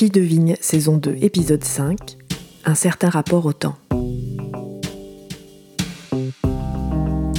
[0.00, 2.16] Fille de vigne, saison 2, épisode 5.
[2.64, 3.74] Un certain rapport au temps.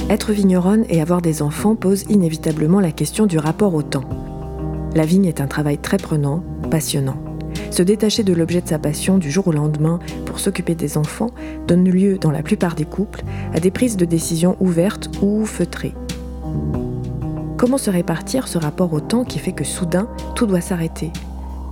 [0.08, 4.04] Être vigneronne et avoir des enfants pose inévitablement la question du rapport au temps.
[4.94, 7.16] La vigne est un travail très prenant, passionnant.
[7.72, 11.32] Se détacher de l'objet de sa passion du jour au lendemain pour s'occuper des enfants
[11.66, 15.94] donne lieu, dans la plupart des couples, à des prises de décision ouvertes ou feutrées.
[17.56, 21.10] Comment se répartir ce rapport au temps qui fait que soudain, tout doit s'arrêter?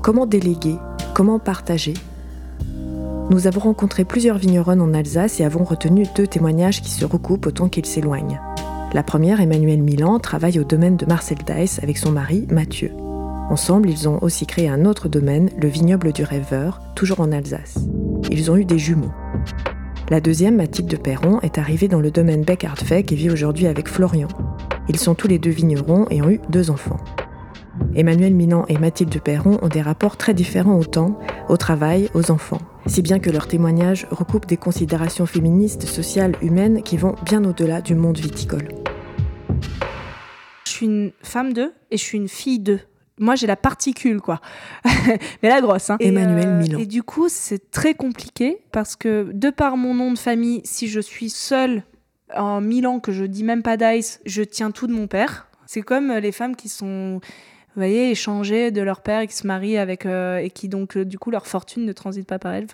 [0.03, 0.77] Comment déléguer
[1.15, 1.93] Comment partager
[3.29, 7.45] Nous avons rencontré plusieurs vigneronnes en Alsace et avons retenu deux témoignages qui se recoupent
[7.47, 8.41] autant qu'ils s'éloignent.
[8.95, 12.93] La première, Emmanuelle Milan, travaille au domaine de Marcel Dice avec son mari, Mathieu.
[13.51, 17.79] Ensemble, ils ont aussi créé un autre domaine, le vignoble du rêveur, toujours en Alsace.
[18.30, 19.13] Ils ont eu des jumeaux.
[20.09, 24.29] La deuxième, Mathilde Perron, est arrivée dans le domaine Beck et vit aujourd'hui avec Florian.
[24.89, 27.01] Ils sont tous les deux vignerons et ont eu deux enfants.
[27.95, 31.18] Emmanuel Minan et Mathilde Perron ont des rapports très différents au temps,
[31.49, 36.82] au travail, aux enfants, si bien que leurs témoignages recoupent des considérations féministes, sociales, humaines
[36.82, 38.68] qui vont bien au-delà du monde viticole.
[40.66, 42.80] Je suis une femme d'eux et je suis une fille d'eux.
[43.18, 44.40] Moi, j'ai la particule, quoi.
[45.43, 45.90] Mais la grosse.
[45.90, 45.99] Hein.
[46.01, 46.79] Emmanuel euh, Milan.
[46.79, 50.88] Et du coup, c'est très compliqué parce que, de par mon nom de famille, si
[50.88, 51.83] je suis seule
[52.35, 55.49] en Milan, que je dis même pas Dice, je tiens tout de mon père.
[55.66, 57.21] C'est comme les femmes qui sont,
[57.76, 60.04] vous voyez, échangées de leur père qui se marient avec.
[60.04, 62.66] Euh, et qui, donc, euh, du coup, leur fortune ne transite pas par elles.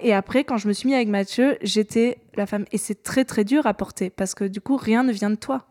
[0.00, 2.64] et après, quand je me suis mis avec Mathieu, j'étais la femme.
[2.72, 5.36] Et c'est très, très dur à porter parce que, du coup, rien ne vient de
[5.36, 5.66] toi.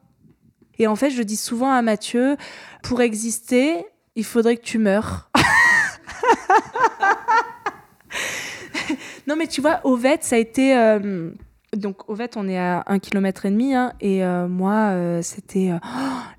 [0.78, 2.38] Et en fait, je dis souvent à Mathieu,
[2.84, 3.84] pour exister,
[4.16, 5.32] il faudrait que tu meurs.
[9.28, 10.78] non, mais tu vois, Ovette, ça a été.
[10.78, 11.32] Euh,
[11.76, 15.72] donc, Ovette, on est à un kilomètre et demi, hein, et euh, moi, euh, c'était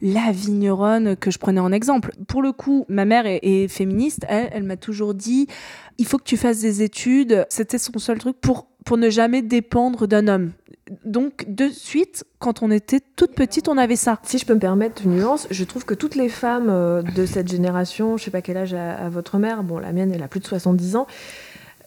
[0.02, 2.12] la vigneronne que je prenais en exemple.
[2.28, 4.26] Pour le coup, ma mère est, féministe.
[4.28, 5.46] Elle, elle m'a toujours dit
[5.98, 7.46] il faut que tu fasses des études.
[7.48, 10.52] C'était son seul truc pour pour ne jamais dépendre d'un homme.
[11.04, 14.18] Donc, de suite, quand on était toute petite, on avait ça.
[14.24, 17.24] Si je peux me permettre une nuance, je trouve que toutes les femmes euh, de
[17.24, 20.28] cette génération, je sais pas quel âge a, votre mère, bon, la mienne, elle a
[20.28, 21.06] plus de 70 ans,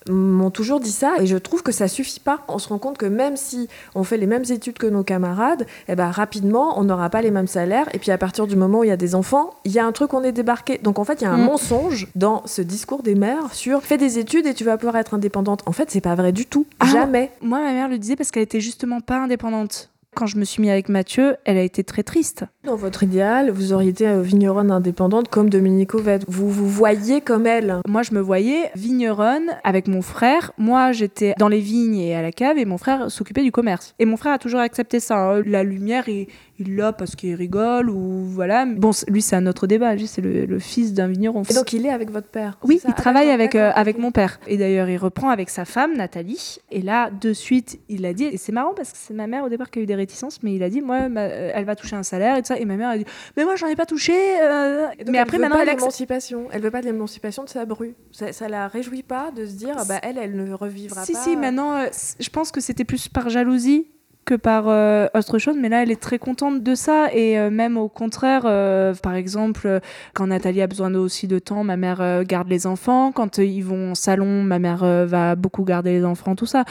[0.10, 2.42] m'ont toujours dit ça et je trouve que ça suffit pas.
[2.48, 5.66] On se rend compte que même si on fait les mêmes études que nos camarades,
[5.88, 8.80] eh ben rapidement on n'aura pas les mêmes salaires et puis à partir du moment
[8.80, 10.78] où il y a des enfants, il y a un truc on est débarqué.
[10.78, 11.46] Donc en fait, il y a un mm.
[11.46, 15.14] mensonge dans ce discours des mères sur fais des études et tu vas pouvoir être
[15.14, 15.62] indépendante.
[15.66, 16.66] En fait, c'est pas vrai du tout.
[16.80, 17.32] Ah, Jamais.
[17.42, 20.62] Moi ma mère le disait parce qu'elle était justement pas indépendante quand je me suis
[20.62, 22.46] mis avec Mathieu, elle a été très triste.
[22.64, 26.24] Dans votre idéal, vous auriez été euh, vigneronne indépendante comme Dominique Ovette.
[26.28, 27.82] Vous vous voyez comme elle?
[27.88, 30.54] Moi, je me voyais vigneronne avec mon frère.
[30.58, 33.94] Moi, j'étais dans les vignes et à la cave et mon frère s'occupait du commerce.
[34.00, 35.18] Et mon frère a toujours accepté ça.
[35.18, 35.44] Hein.
[35.46, 36.28] La lumière, il,
[36.58, 38.66] il l'a parce qu'il rigole ou voilà.
[38.66, 39.98] Bon, lui, c'est un autre débat.
[40.06, 41.44] c'est le, fils d'un vigneron.
[41.50, 44.40] Et donc, il est avec votre père Oui, il travaille avec, euh, avec mon père.
[44.48, 46.60] Et d'ailleurs, il reprend avec sa femme, Nathalie.
[46.72, 49.44] Et là, de suite, il a dit, et c'est marrant parce que c'est ma mère
[49.44, 51.76] au départ qui a eu des réticences, mais il a dit, moi, euh, elle va
[51.76, 52.58] toucher un salaire et tout ça.
[52.58, 53.06] Et ma mère a dit,
[53.36, 54.14] mais moi, j'en ai pas touché.
[54.42, 54.88] Euh.
[55.10, 56.48] mais après, maintenant, elle l'émancipation.
[56.52, 57.96] Elle veut pas de l'émancipation de sa bru.
[58.12, 61.06] Ça, ça la réjouit pas de se dire, bah, elle, elle ne revivra pas.
[61.06, 61.86] Si, si, maintenant,
[62.20, 63.88] je pense que c'était plus par jalousie
[64.26, 67.14] que par euh, autre chose, mais là, elle est très contente de ça.
[67.14, 69.80] Et euh, même au contraire, euh, par exemple,
[70.14, 73.12] quand Nathalie a besoin aussi de temps, ma mère garde les enfants.
[73.12, 76.66] Quand ils vont au salon, ma mère va beaucoup garder les enfants, tout ça.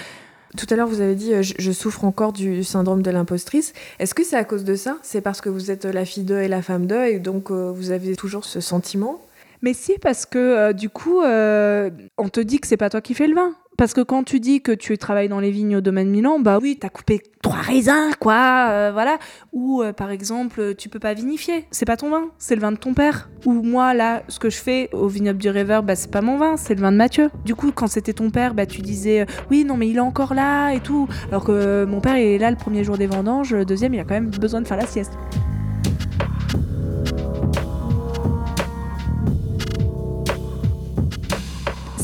[0.56, 3.72] Tout à l'heure, vous avez dit je, souffre encore du syndrome de l'impostrice.
[3.98, 4.98] Est-ce que c'est à cause de ça?
[5.02, 7.90] C'est parce que vous êtes la fille d'eux et la femme d'eux, et donc vous
[7.90, 9.20] avez toujours ce sentiment?
[9.62, 13.26] Mais si, parce que du coup, on te dit que c'est pas toi qui fais
[13.26, 13.54] le vin.
[13.76, 16.58] Parce que quand tu dis que tu travailles dans les vignes au domaine Milan, bah
[16.62, 19.18] oui, t'as coupé trois raisins, quoi, euh, voilà.
[19.52, 22.72] Ou euh, par exemple, tu peux pas vinifier, c'est pas ton vin, c'est le vin
[22.72, 23.28] de ton père.
[23.44, 26.36] Ou moi, là, ce que je fais au vignoble du rêveur, bah c'est pas mon
[26.36, 27.30] vin, c'est le vin de Mathieu.
[27.44, 30.00] Du coup, quand c'était ton père, bah tu disais, euh, oui, non, mais il est
[30.00, 31.08] encore là et tout.
[31.28, 34.04] Alors que mon père est là le premier jour des vendanges, le deuxième, il a
[34.04, 35.14] quand même besoin de faire la sieste.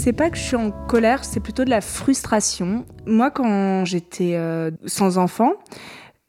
[0.02, 2.87] C'est pas que je suis en colère, c'est plutôt de la frustration.
[3.05, 5.52] Moi, quand j'étais euh, sans enfant,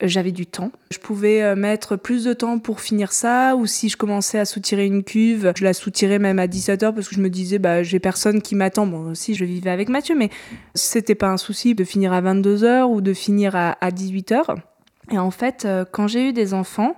[0.02, 0.74] j'avais du temps.
[0.92, 4.44] Je pouvais euh, mettre plus de temps pour finir ça, ou si je commençais à
[4.44, 7.82] soutirer une cuve, je la soutirais même à 17h parce que je me disais, bah,
[7.82, 8.88] j'ai personne qui m'attend.
[8.88, 10.32] Bon, si je vivais avec Mathieu, mais
[10.76, 14.58] c'était pas un souci de finir à 22h ou de finir à, 18h.
[15.14, 16.98] Et en fait, euh, quand j'ai eu des enfants,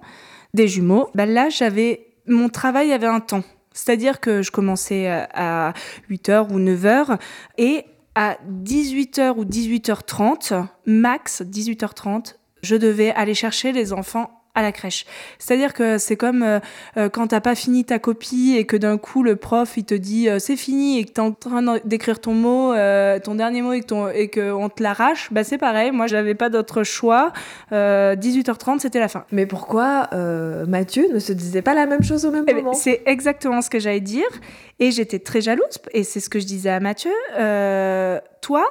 [0.55, 3.43] des jumeaux, bah là, j'avais, mon travail avait un temps.
[3.73, 5.73] C'est-à-dire que je commençais à
[6.09, 7.19] 8h ou 9h
[7.57, 7.85] et
[8.15, 15.05] à 18h ou 18h30, max 18h30, je devais aller chercher les enfants à la crèche.
[15.39, 16.59] C'est-à-dire que c'est comme euh,
[16.97, 19.95] euh, quand t'as pas fini ta copie et que d'un coup le prof il te
[19.95, 22.73] dit euh, c'est fini et que t'es en train d'écrire ton mot,
[23.23, 25.91] ton dernier mot et que et qu'on te l'arrache, bah c'est pareil.
[25.91, 27.31] Moi j'avais pas d'autre choix.
[27.71, 29.25] 18h30 c'était la fin.
[29.31, 30.09] Mais pourquoi
[30.67, 32.73] Mathieu ne se disait pas la même chose au même eh ben, moment?
[32.73, 34.27] C'est exactement ce que j'allais dire
[34.79, 37.11] et j'étais très jalouse et c'est ce que je disais à Mathieu.
[38.41, 38.65] toi,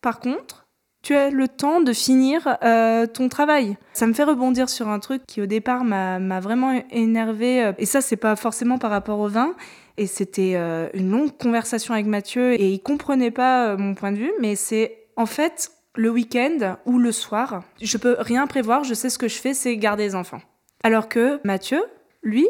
[0.00, 0.65] par contre
[1.06, 3.76] tu as le temps de finir euh, ton travail.
[3.92, 7.62] Ça me fait rebondir sur un truc qui au départ m'a vraiment énervé.
[7.62, 9.54] Euh, et ça, c'est pas forcément par rapport au vin.
[9.98, 14.16] Et c'était euh, une longue conversation avec Mathieu et il comprenait pas mon point de
[14.16, 14.32] vue.
[14.40, 18.82] Mais c'est en fait le week-end ou le soir, je peux rien prévoir.
[18.82, 20.40] Je sais ce que je fais, c'est garder les enfants.
[20.82, 21.84] Alors que Mathieu,
[22.24, 22.48] lui,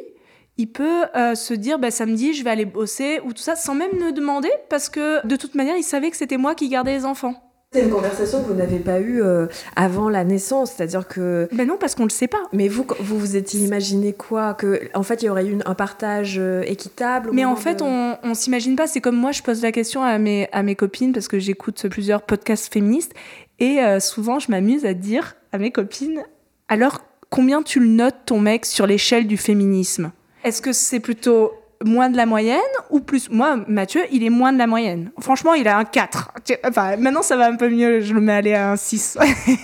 [0.57, 1.05] il peut
[1.35, 4.51] se dire bah, samedi je vais aller bosser ou tout ça sans même me demander
[4.71, 7.46] parce que de toute manière il savait que c'était moi qui gardais les enfants.
[7.77, 11.47] C'est une conversation que vous n'avez pas eue euh, avant la naissance, c'est-à-dire que.
[11.53, 12.41] Ben non, parce qu'on ne le sait pas.
[12.55, 15.75] Mais vous, vous vous étiez imaginé quoi Que, en fait, il y aurait eu un
[15.75, 18.87] partage euh, équitable Mais en fait, on, on s'imagine pas.
[18.87, 21.87] C'est comme moi, je pose la question à mes, à mes copines parce que j'écoute
[21.91, 23.13] plusieurs podcasts féministes
[23.59, 26.23] et euh, souvent, je m'amuse à dire à mes copines
[26.69, 27.01] alors,
[27.31, 30.13] combien tu le notes ton mec sur l'échelle du féminisme?
[30.45, 31.53] Est-ce que c'est plutôt
[31.85, 35.11] moins de la moyenne ou plus Moi, Mathieu, il est moins de la moyenne.
[35.21, 36.33] Franchement, il a un 4.
[36.65, 39.19] Enfin, maintenant, ça va un peu mieux, je le mets aller à un 6.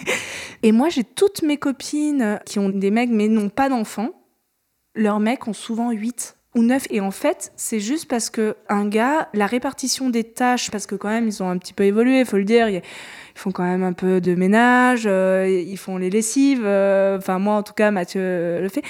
[0.62, 4.10] Et moi, j'ai toutes mes copines qui ont des mecs mais n'ont pas d'enfants.
[4.94, 6.86] Leurs mecs ont souvent 8 ou 9.
[6.90, 10.94] Et en fait, c'est juste parce que un gars, la répartition des tâches, parce que
[10.94, 12.68] quand même, ils ont un petit peu évolué, il faut le dire.
[12.68, 12.82] Ils
[13.34, 16.62] font quand même un peu de ménage, euh, ils font les lessives.
[16.64, 18.82] Euh, enfin, moi, en tout cas, Mathieu le fait.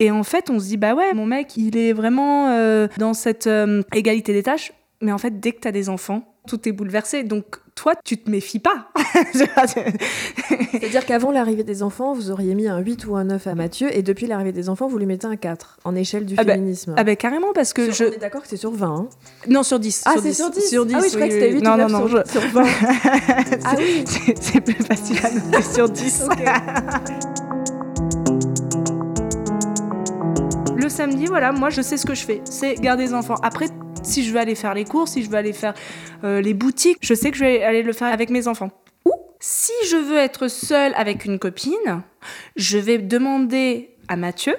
[0.00, 3.14] Et en fait, on se dit, bah ouais, mon mec, il est vraiment euh, dans
[3.14, 4.72] cette euh, égalité des tâches.
[5.00, 7.22] Mais en fait, dès que tu as des enfants, tout est bouleversé.
[7.22, 7.44] Donc,
[7.74, 8.88] toi, tu te méfies pas.
[10.72, 13.94] C'est-à-dire qu'avant l'arrivée des enfants, vous auriez mis un 8 ou un 9 à Mathieu,
[13.94, 16.54] et depuis l'arrivée des enfants, vous lui mettez un 4 en échelle du ah bah,
[16.54, 16.94] féminisme.
[16.96, 18.04] ah ben carrément, parce que je.
[18.04, 18.86] On est d'accord que c'est sur 20.
[18.86, 19.08] Hein.
[19.48, 20.04] non, sur 10.
[20.06, 20.70] Ah, c'est sur 10.
[20.70, 20.94] Sur 10.
[20.94, 22.30] Ah oui, je crois que c'était 8 non, ou 9 non, non, sur, je...
[22.30, 22.64] sur 20.
[23.64, 24.04] ah oui.
[24.40, 26.28] C'est plus facile à noter sur 10.
[30.88, 33.36] samedi, voilà, moi je sais ce que je fais, c'est garder les enfants.
[33.42, 33.66] Après,
[34.02, 35.74] si je veux aller faire les courses, si je veux aller faire
[36.24, 38.70] euh, les boutiques, je sais que je vais aller le faire avec mes enfants.
[39.04, 42.02] Ou si je veux être seule avec une copine,
[42.56, 44.54] je vais demander à Mathieu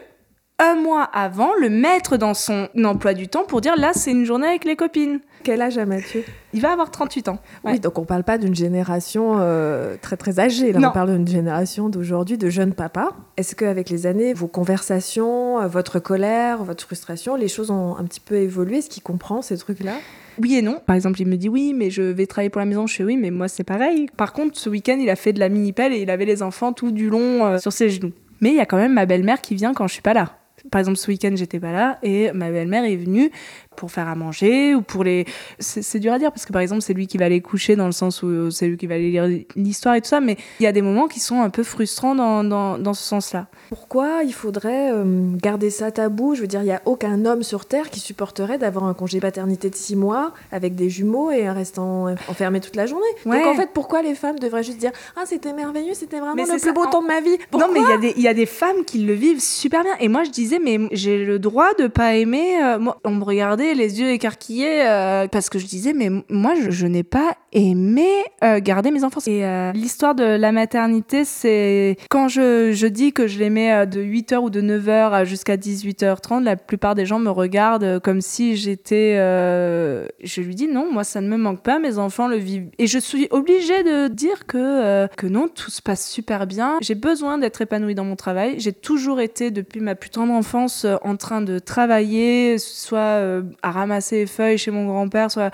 [0.59, 4.25] un mois avant le mettre dans son emploi du temps pour dire là c'est une
[4.25, 5.19] journée avec les copines.
[5.43, 6.23] Quel âge a Mathieu?
[6.53, 7.39] Il va avoir 38 ans.
[7.63, 11.27] Oui, donc on parle pas d'une génération euh, très très âgée, là on parle d'une
[11.27, 13.09] génération d'aujourd'hui de jeunes papas.
[13.37, 18.03] Est-ce qu'avec les années, vos conversations, euh, votre colère, votre frustration, les choses ont un
[18.03, 18.77] petit peu évolué?
[18.77, 19.93] Est-ce qu'il comprend ces trucs-là?
[20.39, 20.79] Oui et non.
[20.85, 22.85] Par exemple, il me dit oui, mais je vais travailler pour la maison.
[22.85, 24.07] Je fais oui, mais moi c'est pareil.
[24.17, 26.73] Par contre, ce week-end, il a fait de la mini-pelle et il avait les enfants
[26.73, 28.11] tout du long euh, sur ses genoux.
[28.41, 30.37] Mais il y a quand même ma belle-mère qui vient quand je suis pas là.
[30.71, 33.31] Par exemple, ce week-end, j'étais pas là et ma belle-mère est venue
[33.75, 35.25] pour faire à manger ou pour les.
[35.59, 37.85] C'est dur à dire parce que par exemple, c'est lui qui va les coucher dans
[37.85, 40.63] le sens où c'est lui qui va aller lire l'histoire et tout ça, mais il
[40.63, 43.47] y a des moments qui sont un peu frustrants dans, dans, dans ce sens-là.
[43.69, 46.35] Pourquoi il faudrait euh, garder ça tabou?
[46.35, 49.19] Je veux dire, il n'y a aucun homme sur Terre qui supporterait d'avoir un congé
[49.19, 53.05] paternité de six mois avec des jumeaux et un restant enfermé toute la journée.
[53.25, 56.59] Donc en fait, pourquoi les femmes devraient juste dire Ah, c'était merveilleux, c'était vraiment le
[56.59, 57.79] plus beau temps de ma vie Non, mais
[58.13, 59.93] il y, y, a des femmes qui le vivent super bien.
[59.99, 62.61] Et moi, je disais, mais j'ai le droit de pas aimer.
[62.61, 66.53] Euh, moi, on me regardait les yeux écarquillés euh, parce que je disais mais moi
[66.69, 68.07] je, n'ai pas aimé
[68.43, 69.21] euh, garder mes enfants.
[69.27, 69.43] Et
[69.73, 74.49] l'histoire de la maternité, c'est quand je, je, dis que je mets de 8h ou
[74.49, 80.55] de 9h jusqu'à 18h30, la plupart des gens me regardent comme si j'étais je lui
[80.55, 83.27] dis non, moi ça ne me manque pas, mes enfants le vivent et je suis
[83.31, 86.77] obligée de dire que que non, tout se passe super bien.
[86.81, 88.55] J'ai besoin d'être épanouie dans mon travail.
[88.59, 94.07] J'ai toujours été depuis ma plus tendre enfance en train de travailler, soit à ramasser
[94.07, 95.51] ces feuilles chez mon grand-père, soit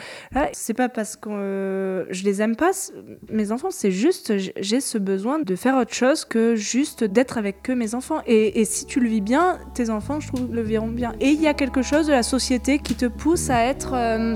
[0.54, 2.72] c'est pas parce que euh, je les aime pas,
[3.30, 7.64] mes enfants, c'est juste, j'ai ce besoin de faire autre chose que juste d'être avec
[7.64, 8.22] que mes enfants.
[8.28, 11.14] Et, si tu le vis bien, tes enfants, je trouve, le verront bien.
[11.20, 14.36] Et il y a quelque chose de la société qui te pousse à être euh,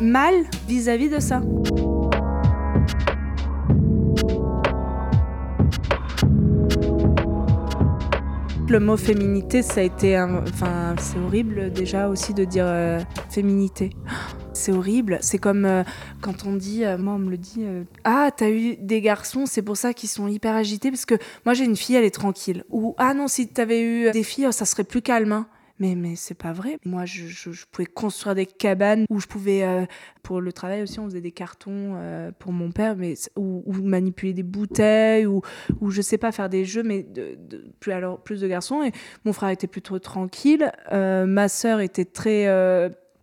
[0.00, 0.34] mal
[0.68, 1.40] vis à -vis de ça.
[8.66, 13.90] Le mot féminité, ça a été, enfin, c'est horrible déjà aussi de dire euh, féminité.
[14.54, 15.18] C'est horrible.
[15.20, 15.82] C'est comme euh,
[16.20, 17.66] quand on dit, euh, moi on me le dit,
[18.04, 21.54] ah t'as eu des garçons, c'est pour ça qu'ils sont hyper agités parce que moi
[21.54, 22.62] j'ai une fille, elle est tranquille.
[22.70, 25.32] Ou ah non si t'avais eu des filles, ça serait plus calme.
[25.32, 25.46] Hein.
[25.80, 26.78] Mais, mais c'est pas vrai.
[26.84, 29.84] Moi, je, je, pouvais construire des cabanes où je pouvais, euh,
[30.22, 34.32] pour le travail aussi, on faisait des cartons euh, pour mon père, mais ou, manipuler
[34.32, 35.42] des bouteilles, ou,
[35.80, 37.04] ou je sais pas, faire des jeux, mais
[37.80, 38.84] plus, alors, plus de garçons.
[38.84, 38.92] Et
[39.24, 40.70] mon frère était plutôt tranquille.
[40.92, 42.44] Euh, ma sœur était très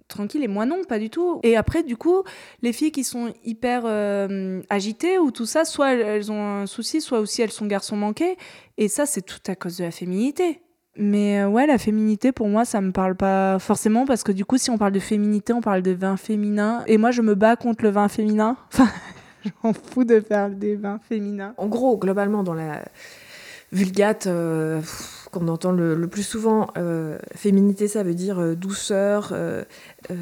[0.09, 1.39] tranquille et moi non, pas du tout.
[1.43, 2.23] Et après, du coup,
[2.61, 3.85] les filles qui sont hyper
[4.69, 8.35] agitées ou tout ça, soit elles ont un souci, soit aussi elles sont garçons manqués.
[8.77, 10.59] Et ça, c'est tout à cause de la féminité.
[10.97, 14.43] Mais euh, ouais, la féminité, pour moi, ça me parle pas forcément parce que du
[14.43, 16.83] coup, si on parle de féminité, on parle de vin féminin.
[16.87, 18.57] Et moi, je me bats contre le vin féminin.
[18.73, 18.89] Enfin,
[19.63, 21.53] j'en fous de faire des vins féminins.
[21.57, 22.83] En gros, globalement, dans la
[23.71, 24.81] vulgate, euh,
[25.31, 26.67] qu'on entend le, plus souvent.
[26.77, 29.63] Euh, féminité, ça veut dire euh, douceur, euh,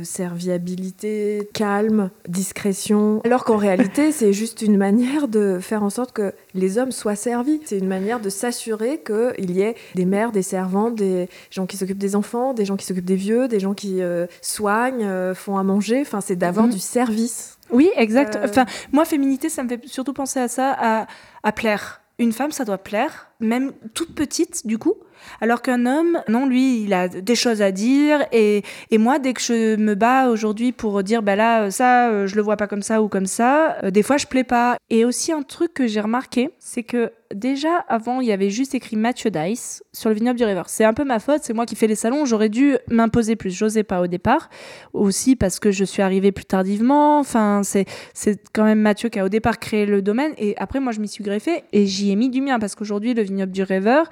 [0.04, 3.22] serviabilité, calme, discrétion.
[3.26, 7.16] Alors qu'en réalité, c'est juste une manière de faire en sorte que les hommes soient
[7.16, 7.62] servis.
[7.66, 11.78] C'est une manière de s'assurer qu'il y ait des mères, des servantes, des gens qui
[11.78, 14.02] s'occupent des enfants, des gens qui s'occupent des vieux, des gens qui
[14.42, 16.02] soignent, font à manger.
[16.02, 16.74] Enfin, c'est d'avoir mhm.
[16.74, 17.58] du service.
[17.72, 18.38] Oui, exact.
[18.44, 21.08] Enfin, moi, féminité, ça me fait surtout penser à ça, à,
[21.44, 24.96] à plaire une femme, ça doit plaire, même toute petite, du coup.
[25.42, 28.26] Alors qu'un homme, non, lui, il a des choses à dire.
[28.32, 32.28] Et, et moi, dès que je me bats aujourd'hui pour dire, bah là, ça, euh,
[32.28, 34.78] je le vois pas comme ça ou comme ça, euh, des fois, je plais pas.
[34.90, 38.74] Et aussi, un truc que j'ai remarqué, c'est que déjà, avant, il y avait juste
[38.74, 40.64] écrit Mathieu Dice sur le vignoble du River.
[40.68, 42.26] C'est un peu ma faute, c'est moi qui fais les salons.
[42.26, 43.52] J'aurais dû m'imposer plus.
[43.52, 44.50] J'osais pas au départ.
[44.94, 47.20] Aussi parce que je suis arrivée plus tardivement.
[47.20, 50.34] Enfin, c'est, c'est quand même Mathieu qui a au départ créé le domaine.
[50.38, 53.14] Et après, moi, je m'y suis greffée et j'y ai mis du mien parce qu'aujourd'hui,
[53.14, 54.10] le vignoble du Rêveur,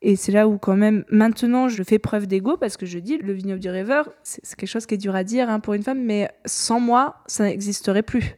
[0.00, 3.18] et c'est là où quand même maintenant je fais preuve d'ego parce que je dis
[3.18, 5.82] le vignoble du rêveur, c'est quelque chose qui est dur à dire hein, pour une
[5.82, 8.36] femme, mais sans moi, ça n'existerait plus.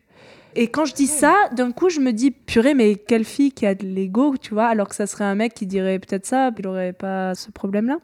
[0.57, 3.67] Et quand je dis ça, d'un coup, je me dis, purée, mais quelle fille qui
[3.67, 6.51] a de l'ego, tu vois, alors que ça serait un mec qui dirait peut-être ça,
[6.57, 7.99] il n'aurait pas ce problème-là.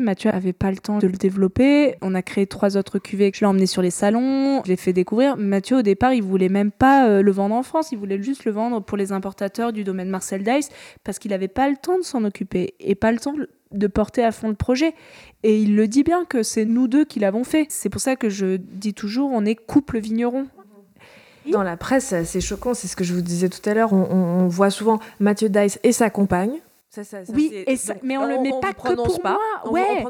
[0.00, 1.96] Mathieu avait pas le temps de le développer.
[2.02, 4.76] On a créé trois autres cuvées que je l'ai emmené sur les salons, je l'ai
[4.76, 5.36] fait découvrir.
[5.36, 8.44] Mathieu, au départ, il voulait même pas euh, le vendre en France, il voulait juste
[8.44, 10.68] le vendre pour les importateurs du domaine Marcel Dice
[11.04, 13.34] parce qu'il n'avait pas le temps de s'en occuper et pas le temps
[13.72, 14.94] de porter à fond le projet.
[15.42, 17.66] Et il le dit bien que c'est nous deux qui l'avons fait.
[17.68, 20.46] C'est pour ça que je dis toujours, on est couple vigneron.
[21.50, 23.92] Dans la presse, c'est choquant, c'est ce que je vous disais tout à l'heure.
[23.92, 26.60] On, on, voit souvent Mathieu Dice et sa compagne
[27.28, 29.38] oui, et mais on, ne le met pas que pour pas.
[29.64, 29.72] moi.
[29.72, 30.04] Ouais.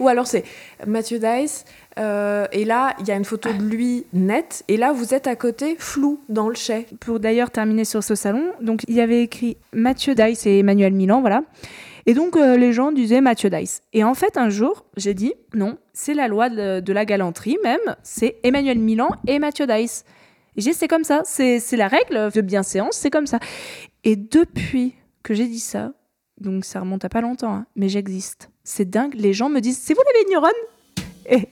[0.00, 0.42] Ou alors c'est
[0.84, 1.64] Mathieu Dice,
[1.98, 5.28] euh, et là, il y a une photo de lui nette, et là, vous êtes
[5.28, 6.86] à côté, flou, dans le chai.
[6.98, 10.92] Pour d'ailleurs terminer sur ce salon, donc il y avait écrit Mathieu Dice et Emmanuel
[10.92, 11.42] Milan, voilà.
[12.06, 13.82] Et donc, euh, les gens disaient Mathieu Dice.
[13.92, 17.58] Et en fait, un jour, j'ai dit, non, c'est la loi de, de, la galanterie
[17.62, 20.04] même, c'est Emmanuel Milan et Mathieu Dice.
[20.56, 23.38] Et j'ai c'est comme ça, c'est la règle de bienséance, c'est comme ça.
[24.02, 25.92] Et depuis que j'ai dit ça,
[26.40, 27.66] donc ça remonte à pas longtemps, hein.
[27.76, 28.50] mais j'existe.
[28.64, 30.50] C'est dingue, les gens me disent C'est vous la vigneronne
[31.26, 31.48] et,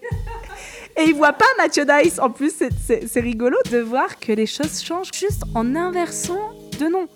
[1.01, 2.19] et ils voient pas Mathieu Dice.
[2.19, 2.53] En plus,
[2.87, 7.09] c'est rigolo de voir que les choses changent juste en inversant de nom.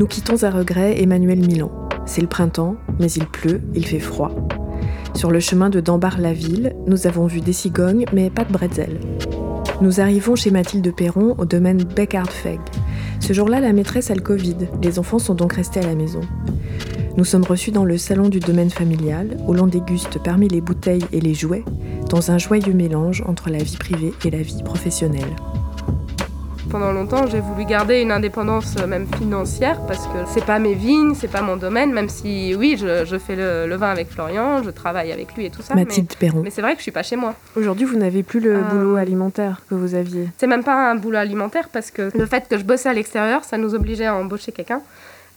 [0.00, 1.70] Nous quittons à regret Emmanuel Milan.
[2.06, 4.30] C'est le printemps, mais il pleut, il fait froid.
[5.14, 8.98] Sur le chemin de Dambar-la-Ville, nous avons vu des cigognes, mais pas de bretzel.
[9.82, 12.60] Nous arrivons chez Mathilde Perron au domaine Beckhardt-Feg.
[13.20, 14.56] Ce jour-là, la maîtresse a le Covid.
[14.82, 16.22] Les enfants sont donc restés à la maison.
[17.18, 21.04] Nous sommes reçus dans le salon du domaine familial, où l'on déguste parmi les bouteilles
[21.12, 21.64] et les jouets,
[22.08, 25.36] dans un joyeux mélange entre la vie privée et la vie professionnelle.
[26.70, 30.74] Pendant longtemps, j'ai voulu garder une indépendance euh, même financière parce que c'est pas mes
[30.74, 34.70] vignes, c'est pas mon domaine, même si oui, je, fais le, vin avec Florian, je
[34.70, 35.74] travaille avec lui et tout ça.
[35.74, 36.42] Mathilde Perron.
[36.44, 37.34] Mais c'est vrai que je suis pas chez moi.
[37.56, 40.28] Aujourd'hui, vous n'avez plus le euh, boulot alimentaire que vous aviez.
[40.36, 43.42] C'est même pas un boulot alimentaire parce que le fait que je bossais à l'extérieur,
[43.42, 44.80] ça nous obligeait à embaucher quelqu'un.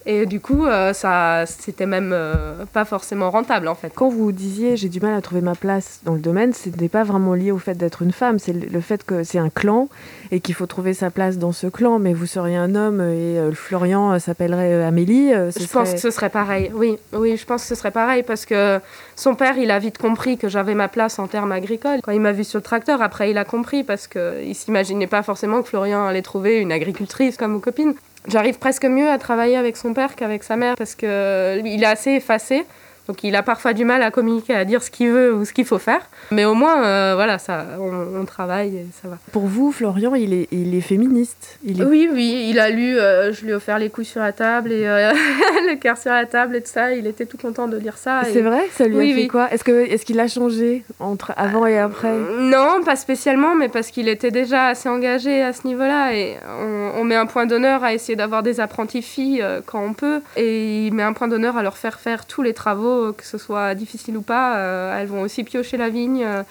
[0.05, 3.91] Et du coup, euh, ça, c'était même euh, pas forcément rentable en fait.
[3.95, 6.89] Quand vous disiez j'ai du mal à trouver ma place dans le domaine, ce n'est
[6.89, 9.87] pas vraiment lié au fait d'être une femme, c'est le fait que c'est un clan
[10.31, 11.99] et qu'il faut trouver sa place dans ce clan.
[11.99, 15.31] Mais vous seriez un homme et euh, Florian s'appellerait Amélie.
[15.31, 16.69] je pense que ce serait pareil.
[16.73, 18.79] Oui, oui, je pense que ce serait pareil parce que
[19.15, 22.01] son père, il a vite compris que j'avais ma place en termes agricoles.
[22.03, 25.23] Quand il m'a vu sur le tracteur, après il a compris parce qu'il s'imaginait pas
[25.23, 27.93] forcément que Florian allait trouver une agricultrice comme copine.
[28.27, 31.83] J'arrive presque mieux à travailler avec son père qu'avec sa mère parce que lui, il
[31.83, 32.65] est assez effacé.
[33.07, 35.51] Donc il a parfois du mal à communiquer, à dire ce qu'il veut ou ce
[35.51, 36.01] qu'il faut faire.
[36.31, 39.17] Mais au moins, euh, voilà, ça, on, travaille et ça va.
[39.33, 43.33] Pour vous, Florian, il est, il est féministe il Oui, oui, il a lu, euh,
[43.33, 45.11] je lui ai offert les couilles sur la table et euh,
[45.67, 46.93] le cœur sur la table et tout ça.
[46.93, 48.21] Il était tout content de lire ça.
[48.23, 49.51] C'est vrai Ça lui a fait quoi?
[49.51, 52.13] Est-ce qu'il est qu'il a changé entre avant et après?
[52.39, 56.15] Non, pas spécialement, mais parce qu'il était déjà assez engagé à ce niveau-là.
[56.15, 59.93] Et on, on, met un point d'honneur à essayer d'avoir des apprentis filles quand on
[59.93, 60.21] peut.
[60.37, 63.37] Et il met un point d'honneur à leur faire faire tous les travaux que ce
[63.37, 66.23] soit difficile ou pas, euh, elles vont aussi piocher la vigne.
[66.23, 66.43] Euh.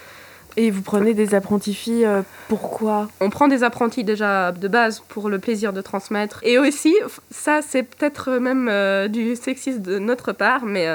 [0.59, 3.09] Et vous prenez des apprentis filles, euh, pourquoi?
[3.21, 6.41] On prend des apprentis déjà de base pour le plaisir de transmettre.
[6.43, 6.95] Et aussi,
[7.31, 8.71] ça c'est peut-être même
[9.09, 10.87] du sexisme de notre part, mais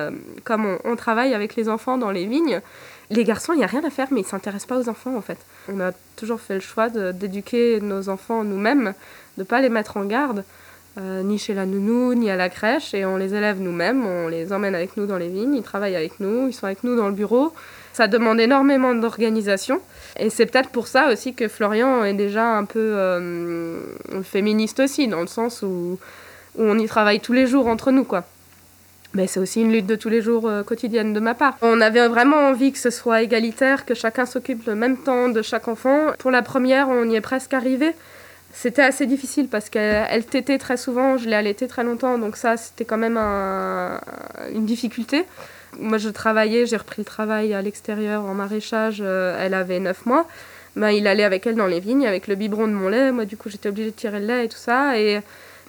[0.44, 2.62] comme on, travaille avec les enfants dans les vignes,
[3.10, 5.18] les garçons, il n'y a rien à faire, mais ils ne s'intéressent pas aux enfants
[5.18, 5.40] en fait.
[5.70, 8.94] On a toujours fait le choix d'éduquer nos enfants nous-mêmes,
[9.38, 10.44] de ne pas les mettre en garde.
[11.00, 14.28] Euh, ni chez la nounou, ni à la crèche, et on les élève nous-mêmes, on
[14.28, 16.96] les emmène avec nous dans les vignes, ils travaillent avec nous, ils sont avec nous
[16.96, 17.54] dans le bureau.
[17.94, 19.80] Ça demande énormément d'organisation,
[20.20, 23.80] et c'est peut-être pour ça aussi que Florian est déjà un peu euh,
[24.24, 26.00] féministe aussi, dans le sens où,
[26.58, 28.24] on y travaille tous les jours entre nous, quoi.
[29.14, 31.58] Mais c'est aussi une lutte de tous les jours euh, quotidienne de ma part.
[31.62, 35.44] On avait vraiment envie que ce soit égalitaire, que chacun s'occupe le même temps de
[35.44, 36.08] chaque enfant.
[36.18, 37.94] Pour la première, on y est presque arrivé.
[38.54, 42.58] C'était assez difficile parce qu'elle tétait très souvent, je l'ai allaitée très longtemps, donc ça
[42.58, 45.26] c'était quand même une difficulté.
[45.80, 50.06] Moi je travaillais, j'ai repris le travail à l'extérieur en maraîchage, euh, elle avait 9
[50.06, 50.28] mois.
[50.76, 53.12] Ben, il allait avec elle dans les vignes avec le biberon de mon lait.
[53.12, 54.98] Moi du coup j'étais obligée de tirer le lait et tout ça.
[54.98, 55.22] Et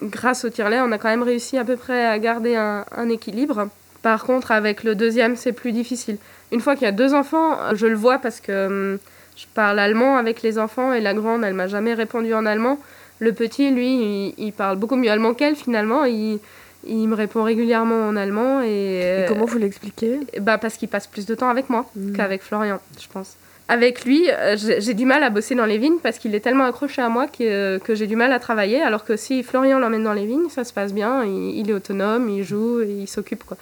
[0.02, 3.08] grâce au tire-lait, on a quand même réussi à peu près à garder un, un
[3.08, 3.68] équilibre.
[4.02, 6.18] Par contre avec le deuxième c'est plus difficile.
[6.52, 8.98] Une fois qu'il y a deux enfants, je le vois parce que hum,
[9.38, 12.78] je parle allemand avec les enfants et la grande, elle m'a jamais répondu en allemand.
[13.20, 16.04] Le petit, lui, il, parle beaucoup mieux allemand qu'elle finalement.
[16.04, 16.40] Il,
[16.84, 18.62] il, me répond régulièrement en allemand.
[18.62, 20.18] Et, comment vous l'expliquez?
[20.40, 22.16] bah Parce qu'il passe plus de temps avec moi hmm.
[22.16, 23.36] qu'avec Florian, je pense.
[23.68, 26.64] Avec lui, euh, j'ai du mal à bosser dans les vignes parce qu'il est tellement
[26.64, 28.80] accroché à moi que, que j'ai du mal à travailler.
[28.80, 31.22] Alors que si Florian l'emmène dans les vignes, ça se passe bien.
[31.24, 33.44] Il, il est autonome, il joue, et il s'occupe.
[33.44, 33.56] quoi.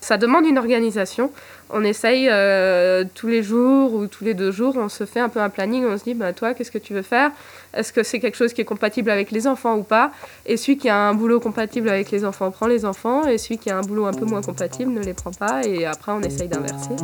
[0.00, 1.30] Ça demande une organisation.
[1.70, 5.28] On essaye euh, tous les jours ou tous les deux jours, on se fait un
[5.28, 7.30] peu un planning, on se dit, bah, toi, qu'est-ce que tu veux faire?
[7.74, 10.12] Est-ce que c'est quelque chose qui est compatible avec les enfants ou pas?
[10.46, 13.58] Et celui qui a un boulot compatible avec les enfants prend les enfants, et celui
[13.58, 16.22] qui a un boulot un peu moins compatible ne les prend pas, et après on
[16.22, 16.96] essaye d'inverser.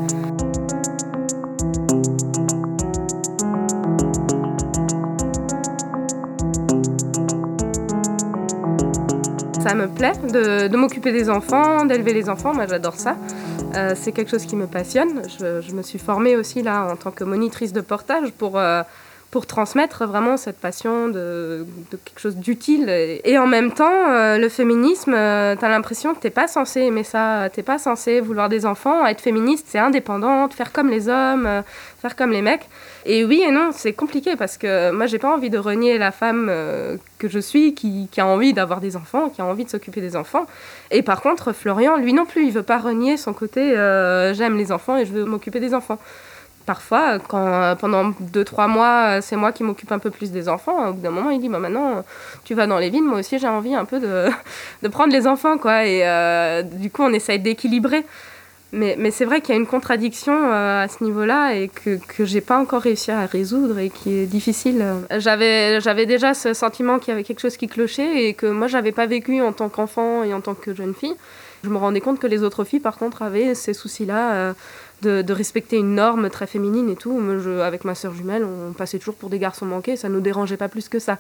[9.64, 12.53] Ça me plaît de, m'occuper des enfants, d'élever les enfants.
[12.53, 13.16] Moi, j'adore ça.
[13.74, 15.22] Euh, c'est quelque chose qui me passionne.
[15.38, 18.83] Je, me suis formée aussi là en tant que monitrice de portage pour euh,
[19.35, 22.88] pour transmettre vraiment cette passion de, quelque chose d'utile.
[22.88, 26.83] Et, en même temps, euh, le féminisme, euh, tu as l'impression que t'es pas censé
[26.83, 31.09] aimer ça, t'es pas censé vouloir des enfants, être féministe, c'est indépendante, faire comme les
[31.09, 31.62] hommes, euh,
[32.01, 32.68] faire comme les mecs.
[33.07, 36.12] Et oui et non, c'est compliqué parce que moi, j'ai pas envie de renier la
[36.12, 36.49] femme
[37.18, 40.01] que je suis, qui, qui a envie d'avoir des enfants, qui a envie de s'occuper
[40.01, 40.47] des enfants.
[40.92, 43.75] Et par contre, Florian, lui non plus, il veut pas renier son côté
[44.33, 45.99] j'aime les enfants et je veux m'occuper des enfants
[46.64, 50.48] parfois, quand euh, pendant 2-3 mois, euh, c'est moi qui m'occupe un peu plus des
[50.48, 52.05] enfants, au bout d'un moment, il dit bah, maintenant,
[52.44, 55.55] tu vas dans les villes, moi aussi j'ai envie un peu de, prendre les enfants.
[55.55, 58.05] Et euh, du coup, on essaye d'équilibrer.
[58.72, 62.40] Mais, c'est vrai qu'il y a une contradiction à ce niveau-là et que, que j'ai
[62.40, 64.85] pas encore réussi à résoudre et qui est difficile.
[65.16, 68.66] J'avais, j'avais déjà ce sentiment qu'il y avait quelque chose qui clochait et que moi,
[68.66, 71.14] j'avais pas vécu en tant qu'enfant et en tant que jeune fille.
[71.62, 74.55] Je me rendais compte que les autres filles, par contre, avaient ces soucis-là
[75.04, 77.20] de, respecter une norme très féminine et tout.
[77.62, 80.68] avec ma sœur jumelle, on passait toujours pour des garçons manqués, ça nous dérangeait pas
[80.68, 81.18] plus que ça.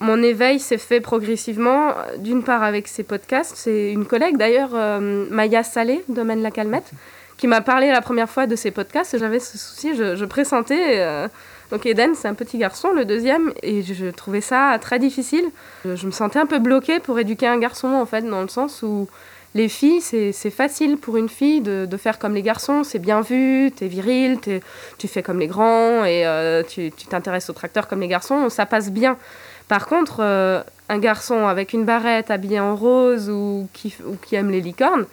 [0.00, 5.26] Mon éveil s'est fait progressivement, d'une part avec ces podcasts, c'est une collègue d'ailleurs, euh,
[5.30, 6.90] Maya Salé, Domaine La Calmette,
[7.36, 9.18] qui m'a parlé la première fois de ces podcasts.
[9.18, 11.00] J'avais ce souci, je, pressentais.
[11.00, 11.28] Euh,
[11.70, 15.44] donc Eden, c'est un petit garçon, le deuxième, et je, trouvais ça très difficile.
[15.84, 18.82] Je, me sentais un peu bloquée pour éduquer un garçon, en fait, dans le sens
[18.82, 19.08] où
[19.54, 22.84] les filles, c'est facile pour une fille de, faire comme les garçons.
[22.84, 24.38] C'est bien vu, t'es viril,
[24.98, 28.48] tu fais comme les grands et euh, tu t'intéresses au tracteur comme les garçons.
[28.48, 29.16] Ça passe bien.
[29.66, 33.92] Par contre, euh, un garçon avec une barrette habillé en rose ou qui,
[34.32, 35.06] aime les licornes,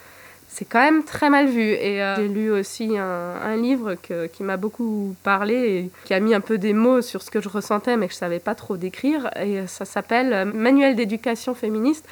[0.47, 1.71] c'est quand même très mal vu.
[1.71, 6.35] Et euh, j'ai lu aussi un, livre qui m'a beaucoup parlé et qui a mis
[6.35, 8.77] un peu des mots sur ce que je ressentais mais que je savais pas trop
[8.77, 9.31] décrire.
[9.35, 12.07] Et ça s'appelle Manuel d'éducation féministe.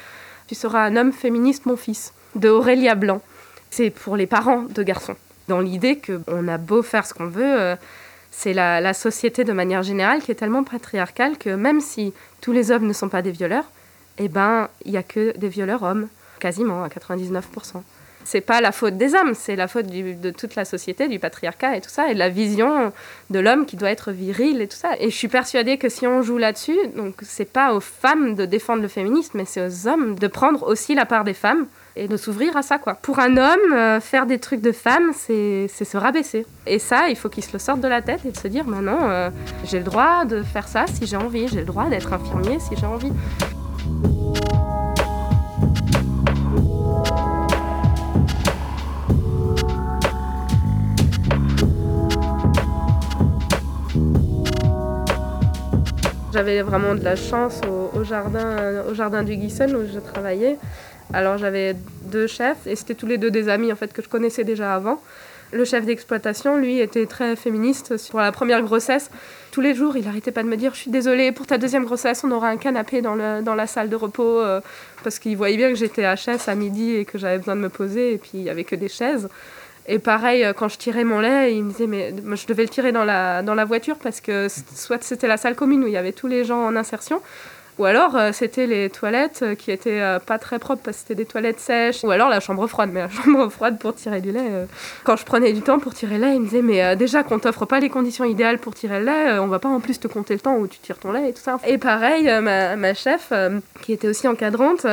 [0.46, 3.20] Tu seras un homme féministe, mon fils de Aurélia Blanc.
[3.70, 5.16] C'est pour les parents de garçons.
[5.48, 7.76] Dans l'idée qu'on a beau faire ce qu'on veut, euh,
[8.30, 12.70] c'est la, société de manière générale qui est tellement patriarcale que même si tous les
[12.70, 13.64] hommes ne sont pas des violeurs,
[14.18, 17.82] eh ben, il n'y a que des violeurs hommes, quasiment à 99%.
[18.26, 21.76] C'est pas la faute des hommes, c'est la faute de toute la société, du patriarcat
[21.76, 22.92] et tout ça, et de la vision
[23.30, 24.90] de l'homme qui doit être viril et tout ça.
[24.98, 28.44] Et je suis persuadée que si on joue là-dessus, donc c'est pas aux femmes de
[28.44, 32.08] défendre le féminisme, mais c'est aux hommes de prendre aussi la part des femmes et
[32.08, 32.94] de s'ouvrir à ça quoi.
[32.94, 36.44] Pour un homme, euh, faire des trucs de femme, c'est se rabaisser.
[36.66, 38.66] Et ça, il faut qu'il se le sorte de la tête et de se dire,
[38.66, 39.30] maintenant, euh,
[39.64, 42.74] j'ai le droit de faire ça si j'ai envie, j'ai le droit d'être infirmier si
[42.76, 43.12] j'ai envie.
[56.36, 57.62] J'avais vraiment de la chance
[57.94, 60.58] au, jardin, au jardin du Guisson où je travaillais.
[61.14, 61.74] Alors j'avais
[62.12, 64.74] deux chefs et c'était tous les deux des amis en fait que je connaissais déjà
[64.74, 65.00] avant.
[65.52, 69.10] Le chef d'exploitation, lui, était très féministe pour la première grossesse.
[69.50, 71.86] Tous les jours, il n'arrêtait pas de me dire Je suis désolée, pour ta deuxième
[71.86, 74.40] grossesse, on aura un canapé dans la salle de repos.
[74.40, 74.60] Euh,
[75.04, 77.70] parce qu'il voyait bien que j'étais HS à midi et que j'avais besoin de me
[77.70, 79.30] poser, et puis il n'y avait que des chaises.
[79.88, 82.68] Et pareil, euh, quand je tirais mon lait, il me disait, mais je devais le
[82.68, 85.92] tirer dans la, dans la voiture parce que soit c'était la salle commune où il
[85.92, 87.20] y avait tous les gens en insertion,
[87.78, 91.02] ou alors, euh, c'était les toilettes euh, qui étaient euh, pas très propres parce que
[91.02, 92.04] c'était des toilettes sèches.
[92.04, 94.66] Ou alors la chambre froide, mais la chambre froide pour tirer du lait.
[95.04, 97.38] Quand je prenais du temps pour tirer le lait, il me disait Mais déjà qu'on
[97.38, 100.08] t'offre pas les conditions idéales pour tirer le lait, on va pas en plus te
[100.08, 101.58] compter le temps où tu tires ton lait et tout ça.
[101.66, 103.32] Et pareil, ma, ma chef,
[103.82, 104.86] qui était aussi encadrante,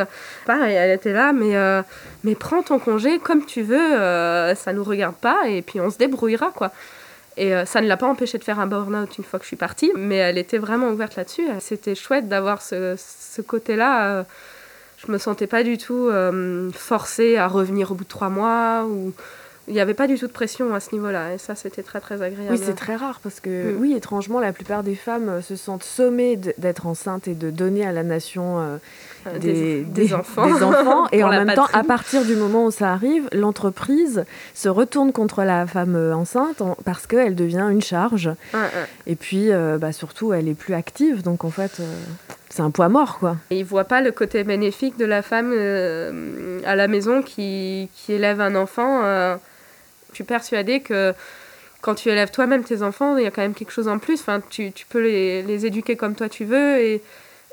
[0.46, 1.56] pareil, elle était là, mais,
[2.24, 3.98] mais prends ton congé comme tu veux,
[4.56, 6.72] ça nous regarde pas et puis on se débrouillera quoi.
[7.38, 9.48] Et euh, ça ne l'a pas empêché de faire un burn-out une fois que je
[9.48, 11.48] suis partie, mais elle était vraiment ouverte là-dessus.
[11.60, 14.08] C'était chouette d'avoir ce, ce côté-là.
[14.08, 14.24] Euh,
[15.06, 18.86] je me sentais pas du tout euh, forcée à revenir au bout de trois mois
[18.86, 19.14] ou
[19.68, 21.34] il n'y avait pas du tout de pression à ce niveau-là.
[21.34, 22.52] Et ça, c'était très, très agréable.
[22.52, 23.78] Oui, c'est très rare parce que, mm.
[23.80, 27.92] oui, étrangement, la plupart des femmes se sentent sommées d'être enceintes et de donner à
[27.94, 28.80] la nation
[29.28, 31.08] euh, des, enfants.
[31.12, 35.44] Et en même temps, à partir du moment où ça arrive, l'entreprise se retourne contre
[35.44, 38.32] la femme euh, enceinte parce qu'elle devient une charge.
[39.08, 41.24] Et puis, euh, bah, surtout, elle est plus active.
[41.24, 41.82] Donc, en fait,
[42.50, 43.38] c'est un poids mort, quoi.
[43.50, 45.54] Et ils voient pas le côté bénéfique de la femme
[46.66, 49.38] à la maison qui, qui, élève un enfant.
[50.14, 51.14] Je suis persuadée que
[51.82, 54.22] quand tu élèves toi-même tes enfants, il y a quand même quelque chose en plus.
[54.22, 57.02] Enfin, tu, tu peux les, les, éduquer comme toi tu veux et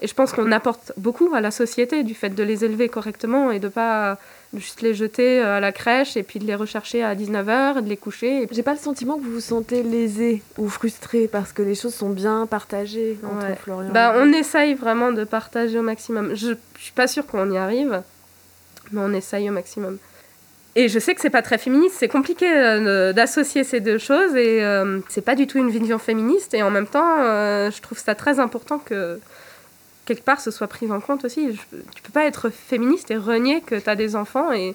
[0.03, 3.51] et je pense qu'on apporte beaucoup à la société du fait de les élever correctement
[3.51, 4.19] et de pas
[4.55, 7.89] juste les jeter à la crèche et puis de les rechercher à 19h et de
[7.89, 8.49] les coucher.
[8.51, 11.95] J'ai pas le sentiment que vous vous sentez lésé ou frustré parce que les choses
[11.95, 16.35] sont bien partagées entre Florian bah, On essaye vraiment de partager au maximum.
[16.35, 18.03] Je, je suis pas sûre qu'on y arrive,
[18.93, 19.99] mais on essaye au maximum.
[20.77, 24.37] Et je sais que c'est pas très féministe, c'est compliqué euh, d'associer ces deux choses
[24.37, 27.99] et euh, c'est pas du tout une vision féministe et en même temps, je trouve
[27.99, 29.19] ça très important que
[30.05, 31.57] quelque part ce soit pris en compte aussi.
[31.95, 34.75] tu peux pas être féministe et renier que tu as des enfants et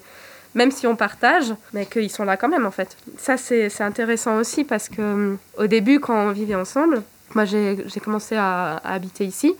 [0.54, 2.96] même si on partage, mais qu'ils sont là quand même en fait.
[3.18, 7.02] Ça c'est intéressant aussi parce que euh, au début quand on vivait ensemble,
[7.34, 9.54] moi j'ai commencé à, habiter ici.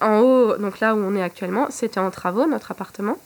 [0.00, 3.18] En haut, donc là où on est actuellement, c'était en travaux, notre appartement.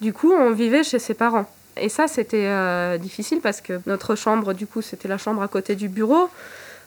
[0.00, 1.48] Du coup, on vivait chez ses parents.
[1.80, 5.48] Et ça, c'était euh, difficile parce que notre chambre, du coup, c'était la chambre à
[5.48, 6.28] côté du bureau.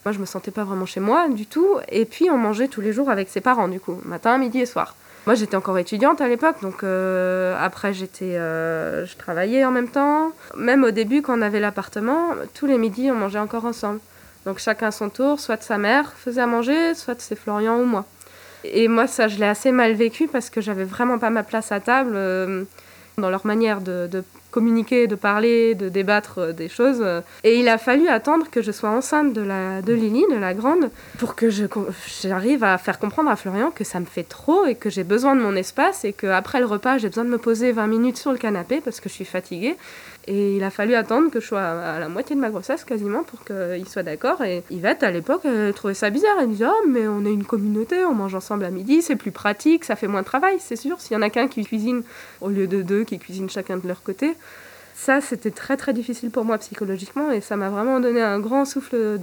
[0.06, 1.78] Moi, je me sentais pas vraiment chez moi du tout.
[1.90, 4.66] Et puis, on mangeait tous les jours avec ses parents, du coup, matin, midi et
[4.66, 4.96] soir.
[5.28, 9.88] Moi, j'étais encore étudiante à l'époque, donc euh, après, j'étais, euh, je travaillais en même
[9.88, 10.32] temps.
[10.58, 14.00] Même au début, quand on avait l'appartement, tous les midis, on mangeait encore ensemble.
[14.48, 17.86] Donc chacun à son tour, soit sa mère faisait à manger, soit c'est Florian ou
[17.86, 18.06] moi.
[18.64, 21.72] Et moi, ça, je l'ai assez mal vécu parce que j'avais vraiment pas ma place
[21.72, 22.18] à table
[23.20, 27.04] dans leur manière de communiquer, de parler, de débattre euh, des choses.
[27.44, 30.54] Et il a fallu attendre que je sois enceinte de, la, de Lily, de la
[30.54, 34.76] grande, pour que j'arrive à faire comprendre à Florian que ça me fait trop et
[34.76, 37.72] que j'ai besoin de mon espace et qu'après le repas, j'ai besoin de me poser
[37.72, 39.78] 20 minutes sur le canapé parce que je suis fatiguée.
[40.28, 43.24] Et il a fallu attendre que je sois à la moitié de ma grossesse quasiment
[43.24, 44.44] pour qu'il soit d'accord.
[44.44, 46.36] Et Yvette, à l'époque, elle trouvait ça bizarre.
[46.42, 49.32] Elle disait Oh, mais on est une communauté, on mange ensemble à midi, c'est plus
[49.32, 51.02] pratique, ça fait moins de travail, c'est sûr.
[51.02, 52.04] S'il y en a qu'un qui cuisine
[52.40, 54.36] au lieu de deux qui cuisinent chacun de leur côté.
[54.94, 58.66] Ça, c'était très très difficile pour moi psychologiquement et ça m'a vraiment donné un grand
[58.66, 59.18] souffle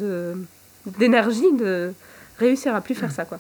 [0.99, 1.93] d'énergie de
[2.39, 3.25] réussir à plus faire ça.
[3.25, 3.39] quoi.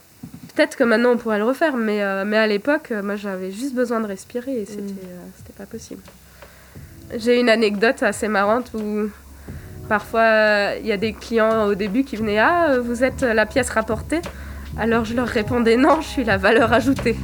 [0.54, 3.74] Peut-être que maintenant on pourrait le refaire, mais, euh, mais à l'époque, moi j'avais juste
[3.74, 5.10] besoin de respirer et c'était mm.
[5.10, 6.02] euh, c'était pas possible.
[7.16, 9.08] J'ai une anecdote assez marrante où
[9.88, 13.70] parfois il y a des clients au début qui venaient Ah, vous êtes la pièce
[13.70, 14.20] rapportée?
[14.78, 17.16] Alors je leur répondais Non, je suis la valeur ajoutée.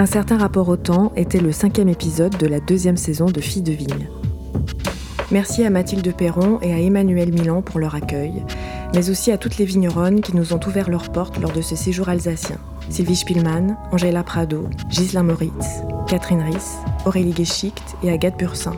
[0.00, 3.62] Un certain rapport au temps était le cinquième épisode de la deuxième saison de Filles
[3.62, 4.08] de Vigne.
[5.32, 8.44] Merci à Mathilde Perron et à Emmanuel Milan pour leur accueil,
[8.94, 11.74] mais aussi à toutes les vigneronnes qui nous ont ouvert leurs portes lors de ce
[11.74, 12.58] séjour alsacien.
[12.90, 18.76] Sylvie Spielmann, Angela Prado, Ghislain Moritz, Catherine Riss, Aurélie Geschicht et Agathe Bursin.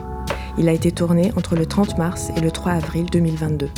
[0.57, 3.69] Il a été tourné entre le 30 mars et le 3 avril 2022.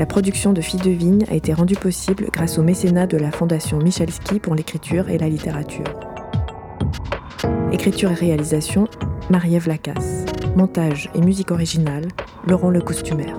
[0.00, 3.30] La production de Filles de Vigne a été rendue possible grâce au mécénat de la
[3.30, 6.05] Fondation Michalski pour l'écriture et la littérature.
[7.76, 8.88] Écriture et réalisation,
[9.28, 10.24] Marie-Ève Lacasse.
[10.56, 12.08] Montage et musique originale,
[12.46, 13.38] Laurent Le Costumaire.